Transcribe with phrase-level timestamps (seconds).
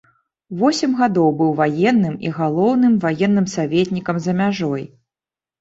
[0.61, 4.83] Восем гадоў быў ваенным і галоўным ваенным саветнікам за мяжой.